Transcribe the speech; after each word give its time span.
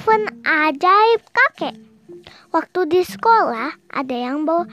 oven 0.00 0.24
ajaib 0.48 1.20
kakek. 1.28 1.76
Waktu 2.56 2.80
di 2.88 3.04
sekolah 3.04 3.76
ada 3.92 4.16
yang 4.16 4.48
bawa 4.48 4.64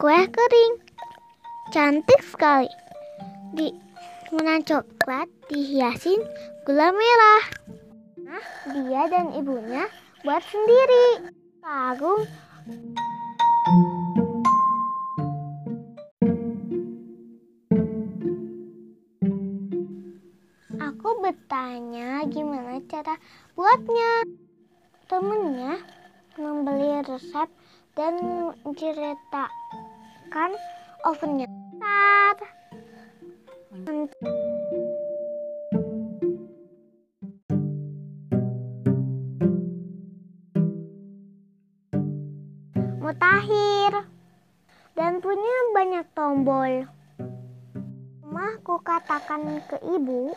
kue 0.00 0.16
kering. 0.32 0.74
Cantik 1.76 2.24
sekali. 2.24 2.72
Di 3.52 3.68
warna 4.32 4.64
coklat 4.64 5.28
dihiasin 5.52 6.24
gula 6.64 6.88
merah. 6.88 7.44
Nah, 8.24 8.44
dia 8.72 9.12
dan 9.12 9.36
ibunya 9.36 9.84
buat 10.24 10.40
sendiri. 10.40 11.28
Sarung 11.60 12.24
bertanya 21.68 22.24
gimana 22.32 22.80
cara 22.88 23.20
buatnya. 23.52 24.24
Temennya 25.04 25.76
membeli 26.40 27.04
resep 27.04 27.44
dan 27.92 28.16
menceritakan 28.64 30.56
ovennya 31.04 31.44
besar. 31.44 32.36
Mutakhir 42.96 43.92
dan 44.96 45.20
punya 45.20 45.56
banyak 45.76 46.08
tombol. 46.16 46.88
Rumahku 48.24 48.80
katakan 48.80 49.60
ke 49.68 49.76
ibu, 49.84 50.32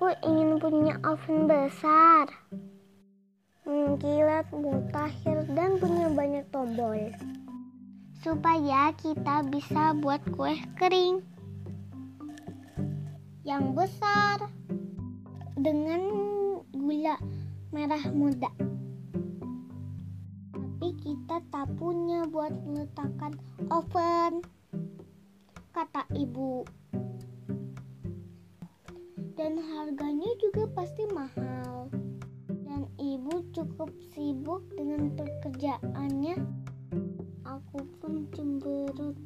aku 0.00 0.16
ingin 0.24 0.56
punya 0.56 0.96
oven 1.04 1.44
besar, 1.44 2.24
mengkilat, 3.68 4.48
mutakhir, 4.48 5.44
dan 5.52 5.76
punya 5.76 6.08
banyak 6.08 6.48
tombol. 6.48 7.12
Supaya 8.24 8.96
kita 8.96 9.44
bisa 9.52 9.92
buat 10.00 10.24
kue 10.32 10.56
kering 10.80 11.20
yang 13.44 13.76
besar 13.76 14.48
dengan 15.60 16.00
gula 16.72 17.20
merah 17.68 18.00
muda. 18.16 18.48
Tapi 20.56 20.96
kita 20.96 21.44
tak 21.52 21.76
punya 21.76 22.24
buat 22.24 22.56
meletakkan 22.64 23.36
oven, 23.68 24.40
kata 25.76 26.08
ibu. 26.16 26.64
Dan 29.40 29.56
harganya 29.56 30.36
juga 30.36 30.68
pasti 30.76 31.08
mahal. 31.16 31.88
Dan 32.44 32.84
ibu 33.00 33.40
cukup 33.56 33.88
sibuk 34.12 34.68
dengan 34.76 35.16
pekerjaannya. 35.16 36.36
Aku 37.48 37.80
pun 38.04 38.28
cemberut. 38.36 39.16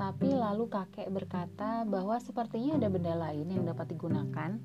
Tapi 0.00 0.28
lalu 0.32 0.64
kakek 0.72 1.12
berkata 1.12 1.84
bahwa 1.84 2.16
sepertinya 2.16 2.80
ada 2.80 2.88
benda 2.88 3.12
lain 3.12 3.44
yang 3.44 3.68
dapat 3.68 3.92
digunakan. 3.92 4.56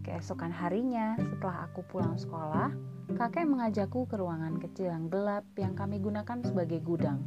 Keesokan 0.00 0.48
harinya, 0.48 1.20
setelah 1.20 1.68
aku 1.68 1.84
pulang 1.92 2.16
sekolah, 2.16 2.72
kakek 3.20 3.44
mengajakku 3.44 4.08
ke 4.08 4.16
ruangan 4.16 4.56
kecil 4.64 4.88
yang 4.88 5.12
gelap 5.12 5.44
yang 5.60 5.76
kami 5.76 6.00
gunakan 6.00 6.40
sebagai 6.40 6.80
gudang. 6.80 7.20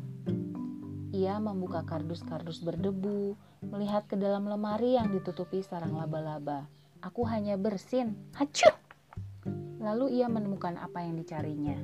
Ia 1.15 1.39
membuka 1.39 1.87
kardus-kardus 1.87 2.59
berdebu, 2.59 3.39
melihat 3.63 4.03
ke 4.11 4.19
dalam 4.19 4.43
lemari 4.43 4.99
yang 4.99 5.07
ditutupi 5.07 5.63
sarang 5.63 5.95
laba-laba. 5.95 6.67
Aku 6.99 7.23
hanya 7.23 7.55
bersin, 7.55 8.17
hacu! 8.35 8.67
Lalu 9.79 10.19
ia 10.19 10.27
menemukan 10.27 10.75
apa 10.75 11.05
yang 11.05 11.15
dicarinya. 11.15 11.77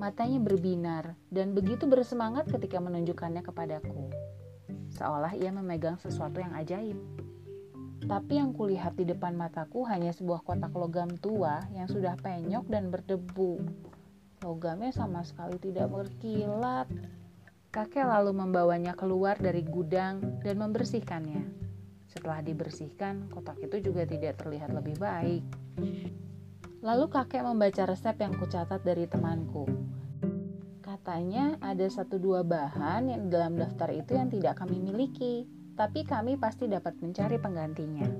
Matanya 0.00 0.40
berbinar 0.40 1.12
dan 1.28 1.52
begitu 1.52 1.84
bersemangat 1.84 2.48
ketika 2.48 2.80
menunjukkannya 2.80 3.44
kepadaku. 3.44 4.08
Seolah 4.96 5.36
ia 5.36 5.52
memegang 5.52 6.00
sesuatu 6.00 6.40
yang 6.40 6.56
ajaib. 6.56 6.96
Tapi 8.00 8.40
yang 8.40 8.56
kulihat 8.56 8.96
di 8.96 9.04
depan 9.04 9.36
mataku 9.36 9.84
hanya 9.84 10.08
sebuah 10.16 10.40
kotak 10.40 10.72
logam 10.72 11.12
tua 11.20 11.60
yang 11.76 11.84
sudah 11.84 12.16
penyok 12.16 12.64
dan 12.72 12.88
berdebu. 12.88 13.60
Logamnya 14.40 14.88
sama 14.88 15.20
sekali 15.20 15.60
tidak 15.60 15.92
berkilat. 15.92 16.88
Kakek 17.70 18.02
lalu 18.02 18.34
membawanya 18.34 18.98
keluar 18.98 19.38
dari 19.38 19.62
gudang 19.62 20.42
dan 20.42 20.58
membersihkannya. 20.58 21.46
Setelah 22.10 22.42
dibersihkan, 22.42 23.30
kotak 23.30 23.62
itu 23.62 23.78
juga 23.78 24.02
tidak 24.02 24.42
terlihat 24.42 24.74
lebih 24.74 24.98
baik. 24.98 25.46
Lalu 26.82 27.06
kakek 27.06 27.46
membaca 27.46 27.86
resep 27.86 28.18
yang 28.18 28.34
kucatat 28.34 28.82
dari 28.82 29.06
temanku. 29.06 29.70
Katanya 30.82 31.62
ada 31.62 31.86
satu 31.86 32.18
dua 32.18 32.42
bahan 32.42 33.06
yang 33.06 33.30
dalam 33.30 33.54
daftar 33.54 33.94
itu 33.94 34.18
yang 34.18 34.26
tidak 34.26 34.58
kami 34.58 34.82
miliki, 34.82 35.46
tapi 35.78 36.02
kami 36.02 36.34
pasti 36.34 36.66
dapat 36.66 36.98
mencari 36.98 37.38
penggantinya. 37.38 38.10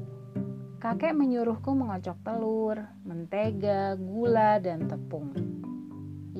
Kakek 0.79 1.11
menyuruhku 1.11 1.75
mengocok 1.75 2.23
telur, 2.23 2.79
mentega, 3.03 3.99
gula, 3.99 4.63
dan 4.63 4.87
tepung. 4.87 5.35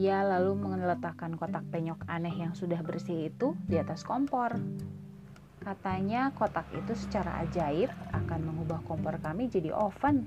Ia 0.01 0.25
lalu 0.25 0.57
meletakkan 0.57 1.37
kotak 1.37 1.69
penyok 1.69 2.09
aneh 2.09 2.33
yang 2.33 2.57
sudah 2.57 2.81
bersih 2.81 3.29
itu 3.29 3.53
di 3.69 3.77
atas 3.77 4.01
kompor. 4.01 4.57
Katanya 5.61 6.33
kotak 6.33 6.65
itu 6.73 6.97
secara 6.97 7.45
ajaib 7.45 7.93
akan 8.17 8.41
mengubah 8.49 8.81
kompor 8.89 9.21
kami 9.21 9.53
jadi 9.53 9.77
oven. 9.77 10.25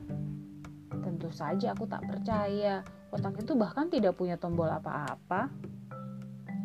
Tentu 1.02 1.34
saja 1.34 1.74
aku 1.74 1.90
tak 1.90 2.06
percaya. 2.06 2.86
Kotak 3.10 3.42
itu 3.42 3.58
bahkan 3.58 3.90
tidak 3.90 4.14
punya 4.14 4.38
tombol 4.38 4.70
apa-apa. 4.70 5.50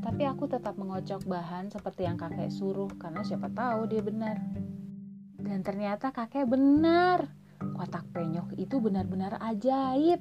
Tapi 0.04 0.28
aku 0.28 0.44
tetap 0.44 0.76
mengocok 0.76 1.24
bahan 1.24 1.72
seperti 1.72 2.04
yang 2.04 2.20
kakek 2.20 2.52
suruh 2.52 2.92
karena 3.00 3.24
siapa 3.24 3.48
tahu 3.48 3.88
dia 3.88 4.04
benar. 4.04 4.36
Dan 5.40 5.64
ternyata 5.64 6.12
kakek 6.12 6.44
benar. 6.44 7.24
Kotak 7.56 8.04
penyok 8.12 8.52
itu 8.60 8.76
benar-benar 8.84 9.40
ajaib. 9.40 10.20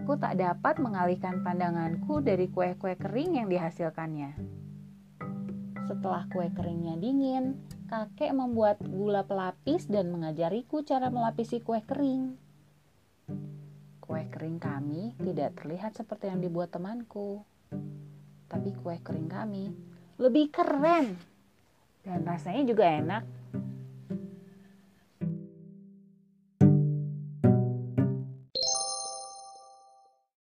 Aku 0.00 0.16
tak 0.16 0.40
dapat 0.40 0.80
mengalihkan 0.80 1.44
pandanganku 1.44 2.24
dari 2.24 2.48
kue-kue 2.48 2.96
kering 2.96 3.36
yang 3.36 3.52
dihasilkannya. 3.52 4.32
Setelah 5.84 6.24
kue 6.32 6.48
keringnya 6.56 6.96
dingin, 6.96 7.60
kakek 7.84 8.32
membuat 8.32 8.80
gula 8.80 9.28
pelapis 9.28 9.92
dan 9.92 10.08
mengajariku 10.08 10.80
cara 10.88 11.12
melapisi 11.12 11.60
kue 11.60 11.84
kering. 11.84 12.32
Kue 14.00 14.22
kering 14.32 14.56
kami 14.56 15.12
tidak 15.20 15.60
terlihat 15.60 15.92
seperti 15.92 16.32
yang 16.32 16.40
dibuat 16.40 16.72
temanku, 16.72 17.44
tapi 18.48 18.72
kue 18.80 18.96
kering 19.04 19.28
kami 19.28 19.68
lebih 20.16 20.48
keren 20.48 21.20
dan 22.08 22.24
rasanya 22.24 22.64
juga 22.64 22.88
enak. 22.88 23.22